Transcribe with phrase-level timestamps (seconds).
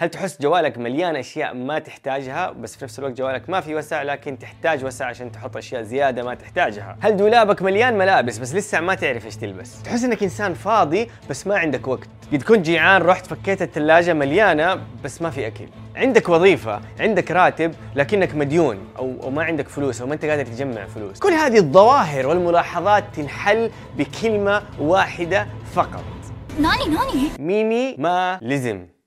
[0.00, 4.02] هل تحس جوالك مليان أشياء ما تحتاجها بس في نفس الوقت جوالك ما في وسع
[4.02, 8.80] لكن تحتاج وسع عشان تحط أشياء زيادة ما تحتاجها؟ هل دولابك مليان ملابس بس لسه
[8.80, 12.08] ما تعرف إيش تلبس؟ تحس إنك إنسان فاضي بس ما عندك وقت.
[12.32, 15.66] قد كنت جيعان رحت فكيت الثلاجه مليانة بس ما في أكل.
[15.96, 20.44] عندك وظيفة عندك راتب لكنك مديون أو أو ما عندك فلوس أو ما أنت قادر
[20.44, 21.18] تجمع فلوس.
[21.18, 26.04] كل هذه الظواهر والملاحظات تنحل بكلمة واحدة فقط.
[26.60, 28.97] 何何 ميني ما لزم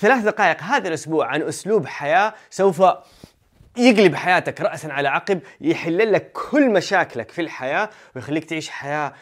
[0.00, 2.82] ثلاث دقائق هذا الأسبوع عن أسلوب حياة سوف
[3.76, 9.12] يقلب حياتك رأسا على عقب يحل لك كل مشاكلك في الحياة ويخليك تعيش حياة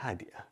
[0.00, 0.46] هادئة.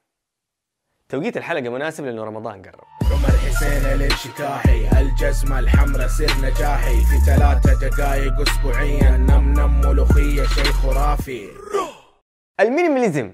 [1.08, 2.84] توقيت الحلقة مناسب لأنه رمضان قرب.
[3.12, 6.94] عمر حسين الانشكاحي الجزمة الحمراء سر نجاحي.
[7.04, 11.48] في ثلاثة دقايق أسبوعيا نم نم ملوخية شيء خرافي
[12.60, 13.32] المينيماليزم.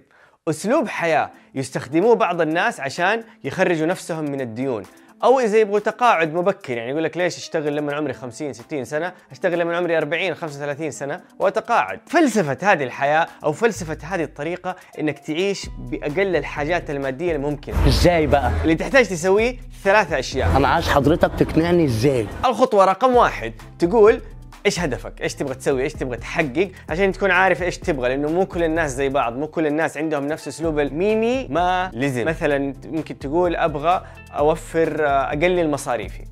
[0.50, 4.82] أسلوب حياة يستخدموه بعض الناس عشان يخرجوا نفسهم من الديون.
[5.24, 9.12] أو إذا يبغوا تقاعد مبكر يعني يقول لك ليش أشتغل لما عمري 50 60 سنة؟
[9.30, 12.00] أشتغل لما عمري 40 35 سنة وأتقاعد.
[12.06, 17.88] فلسفة هذه الحياة أو فلسفة هذه الطريقة إنك تعيش بأقل الحاجات المادية الممكنة.
[17.88, 20.56] إزاي بقى؟ اللي تحتاج تسويه ثلاثة أشياء.
[20.56, 24.20] أنا عايز حضرتك تقنعني إزاي؟ الخطوة رقم واحد تقول
[24.66, 28.46] إيش هدفك؟ إيش تبغى تسوي؟ إيش تبغى تحقق؟ عشان تكون عارف إيش تبغى لأنه مو
[28.46, 33.18] كل الناس زي بعض، مو كل الناس عندهم نفس أسلوب الميني ما لزم، مثلا ممكن
[33.18, 36.24] تقول أبغى أوفر آه، أقلل مصاريفي.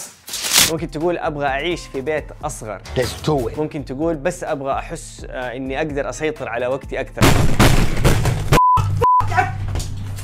[0.73, 2.83] ممكن تقول أبغى أعيش في بيت أصغر.
[3.57, 7.23] ممكن تقول بس أبغى أحس آه، إني أقدر أسيطر على وقتي أكثر.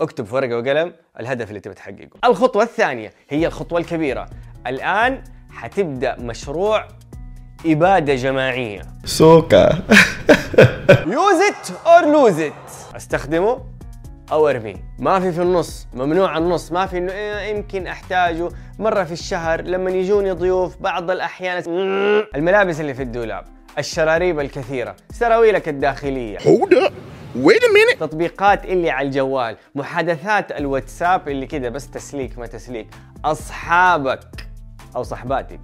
[0.01, 2.09] اكتب في ورقة وقلم الهدف اللي تبي تحققه.
[2.25, 4.27] الخطوة الثانية هي الخطوة الكبيرة.
[4.67, 6.89] الآن حتبدأ مشروع
[7.67, 8.83] اباده جماعية.
[9.05, 9.79] سوكا.
[11.07, 12.53] Use it or lose it.
[12.97, 13.61] أستخدمه
[14.33, 18.49] أو أرميه، ما في في النص، ممنوع النص، ما في إنه إيه، يمكن أحتاجه.
[18.79, 21.63] مرة في الشهر لما يجوني ضيوف بعض الأحيان
[22.37, 23.45] الملابس اللي في الدولاب،
[23.79, 26.39] الشراريب الكثيرة، سراويلك الداخلية.
[26.39, 26.93] Hold up.
[27.45, 27.99] Wait a minute.
[28.01, 32.87] تطبيقات اللي على الجوال محادثات الواتساب اللي كده بس تسليك ما تسليك.
[33.25, 34.49] أصحابك
[34.97, 35.61] أو صحباتك.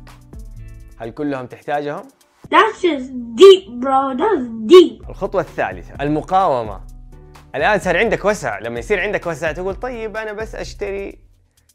[1.00, 2.02] هل كلهم تحتاجهم؟
[2.44, 4.14] That's just deep, bro.
[4.18, 5.08] That's deep.
[5.10, 6.80] الخطوة الثالثة المقاومة
[7.54, 11.18] الآن صار عندك وسع لما يصير عندك وسع تقول طيب أنا بس أشتري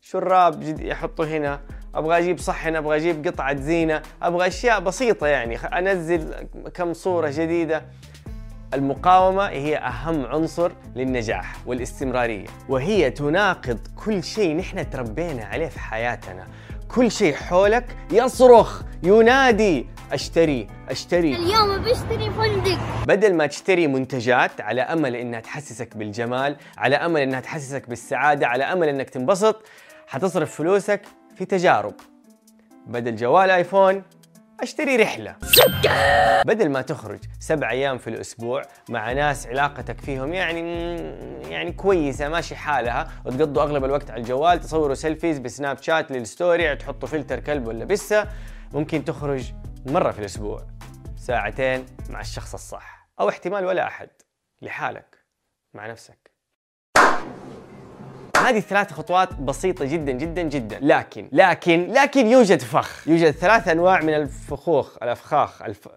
[0.01, 1.61] شراب جد يحطه هنا
[1.95, 6.33] أبغى أجيب صحن أبغى أجيب قطعة زينة أبغى أشياء بسيطة يعني أنزل
[6.73, 7.85] كم صورة جديدة
[8.73, 16.47] المقاومة هي أهم عنصر للنجاح والاستمرارية وهي تناقض كل شيء نحن تربينا عليه في حياتنا
[16.95, 19.88] كل شيء حولك يصرخ ينادي.
[20.11, 21.35] أشتري أشتري.
[21.35, 22.79] اليوم بشتري فندق.
[23.07, 28.63] بدل ما تشتري منتجات على أمل إنها تحسسك بالجمال، على أمل إنها تحسسك بالسعادة، على
[28.63, 29.66] أمل إنك تنبسط،
[30.07, 31.01] حتصرف فلوسك
[31.38, 31.94] في تجارب.
[32.88, 34.03] بدل جوال آيفون
[34.65, 35.35] أشتري رحلة.
[36.45, 40.95] بدل ما تخرج سبع أيام في الأسبوع مع ناس علاقتك فيهم يعني
[41.49, 46.75] يعني كويسة ماشي حالها وتقضوا أغلب الوقت على الجوال تصوروا selfies بسناب شات لل story
[46.75, 48.27] تحطوا فلتر كلب ولا بسة
[48.73, 49.53] ممكن تخرج
[49.85, 50.67] مرة في الأسبوع
[51.17, 54.09] ساعتين مع الشخص الصح أو احتمال ولا أحد
[54.61, 55.25] لحالك
[55.73, 56.31] مع نفسك
[58.50, 60.79] هذه الثلاث خطوات بسيطة جدا جدا جدا.
[60.81, 61.29] لكن.
[61.31, 63.07] لكن لكن يوجد فخ.
[63.07, 65.88] يوجد ثلاث أنواع من الفخوخ الأفخاخ الف...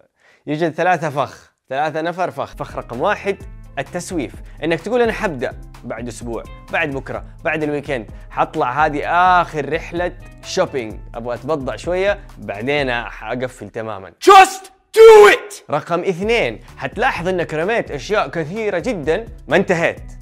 [0.47, 1.53] يوجد ثلاثة فخ.
[1.69, 2.55] ثلاثة نفر فخ.
[2.55, 3.37] فخ رقم واحد
[3.79, 4.33] التسويف.
[4.63, 5.51] إنك تقول أنا حبدأ
[5.83, 9.01] بعد أسبوع بعد بكرة بعد ال weekend حطلع هذه
[9.41, 10.11] آخر رحلة
[10.43, 14.11] shopping أبغى أتبضع شوية بعدين حاقفل تماما.
[14.25, 14.65] Just
[14.97, 15.71] do it!
[15.71, 20.18] رقم اثنين حتلاحظ إنك رميت أشياء كثيرة جدا ما انتهيت.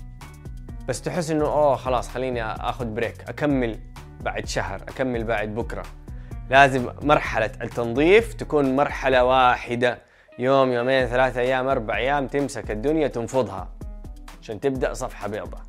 [0.87, 3.79] بس تحس إنه أوه خلاص خليني آخذ break أكمل
[4.21, 5.83] بعد شهر أكمل بعد بكرة.
[6.49, 9.97] لازم مرحلة التنظيف تكون مرحلة واحدة.
[10.39, 13.69] يوم يومين ثلاثة أيام أربع أيام تمسك الدنيا تنفضها.
[14.41, 15.61] عشان تبدأ صفحة بيضاء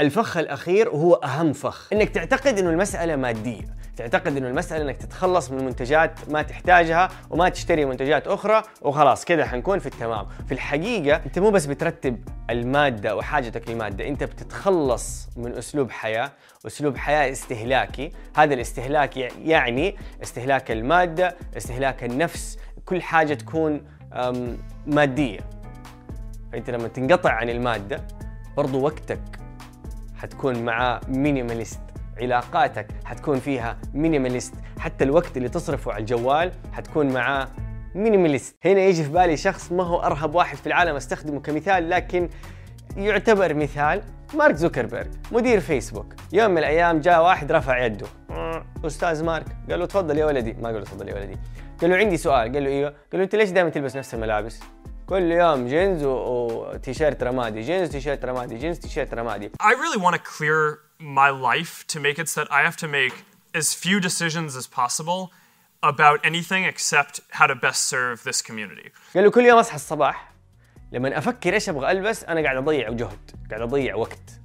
[0.00, 1.92] الفخ الأخير وهو أهم فخ.
[1.92, 3.76] إنك تعتقد إنه المسألة مادية.
[3.96, 9.46] تعتقد إنه المسألة إنك تتخلص من منتجات ما تحتاجها وما تشتري منتجات أخرى وخلاص كذا
[9.46, 10.26] حنكون في التمام.
[10.46, 16.30] في الحقيقة أنت مو بس بترتب المادة وحاجتك للمادة أنت بتتخلص من أسلوب حياة
[16.66, 18.12] أسلوب حياة استهلاكي.
[18.36, 22.58] هذا الاستهلاك يع- يعني استهلاك المادة استهلاك النفس.
[22.86, 23.82] كل حاجة تكون
[24.86, 25.40] مادية.
[26.52, 28.06] فأنت لما تنقطع عن المادة
[28.56, 29.20] برضو وقتك
[30.16, 31.80] حتكون مع minimalist.
[32.20, 37.48] علاقاتك حتكون فيها minimalist حتى الوقت اللي تصرفه على الجوال حتكون معاه
[37.94, 42.28] minimalist هنا يجي في بالي شخص ما هو أرهب واحد في العالم أستخدمه كمثال لكن
[42.96, 44.02] يعتبر مثال
[44.34, 46.14] مارك زوكربيرج مدير فيسبوك.
[46.32, 48.06] يوم من الأيام جاء واحد رفع يده.
[48.30, 49.46] "آه، أستاذ مارك.
[49.70, 50.52] قال له تفضل يا ولدي.
[50.52, 51.36] ما قال له تفضل يا ولدي.
[51.80, 52.52] قال له عندي سؤال.
[52.52, 52.88] قال له إيوه.
[52.88, 54.60] قال له أنت ليش دائما تلبس نفس الملابس؟
[55.06, 59.50] كل يوم جينز وتيشيرت رمادي جينز تيشيرت رمادي جينز تيشيرت رمادي.
[59.62, 62.88] I really want to clear my life to make it so that I have to
[62.88, 63.14] make
[63.54, 65.30] as few decisions as possible
[65.82, 68.90] about anything except how to best serve this community.
[69.14, 70.32] قال له كل يوم أصحى الصباح
[70.92, 74.40] لما أفكر إيش أبغى ألبس أنا قاعد أضيع جهد قاعد أضيع وقت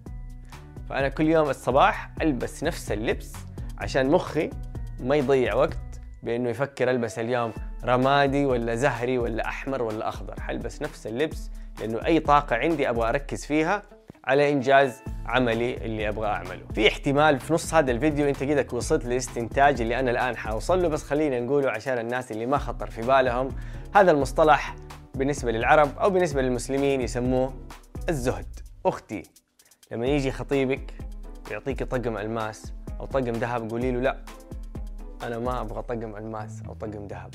[0.90, 3.34] فأنا كل يوم الصباح ألبس نفس اللبس
[3.78, 4.50] عشان مخي
[5.00, 5.78] ما يضيع وقت
[6.24, 7.54] بإنه يفكر ألبس اليوم
[7.86, 11.50] رمادي ولا زهري ولا أحمر ولا أخضر حلبس نفس اللبس
[11.80, 13.84] لأنه أي طاقة عندي أبغى أركز فيها
[14.26, 16.62] على إنجاز عملي اللي أبغى أعمله.
[16.74, 20.88] في احتمال في نص هذا الفيديو أنت كده وصلت للاستنتاج اللي أنا الآن حوصل له
[20.88, 23.50] بس خلينا نقوله عشان الناس اللي ما خطر في بالهم.
[23.96, 24.76] هذا المصطلح
[25.16, 27.54] بالنسبة للعرب أو بالنسبة للمسلمين يسموه
[28.10, 28.60] الزهد.
[28.86, 29.24] أختي
[29.92, 30.94] لما يجي خطيبك
[31.50, 34.18] ويعطيك طقم ألماس أو طقم ذهب قولي له لا
[35.24, 37.34] أنا ما أبغى طقم ألماس أو طقم ذهب.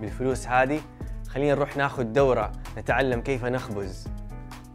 [0.00, 0.80] بالفلوس هذه
[1.28, 4.08] خلينا نروح ناخذ دورة نتعلم كيف نخبز.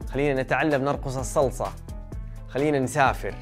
[0.09, 1.71] خلينا نتعلم نرقص الصلصة.
[2.49, 3.35] خلينا نسافر.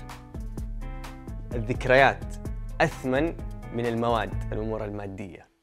[1.53, 2.35] الذكريات
[2.81, 3.33] أثمن
[3.73, 5.54] من المواد الأمور المادية.